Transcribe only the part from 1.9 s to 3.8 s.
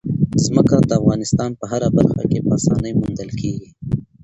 برخه کې په اسانۍ موندل کېږي.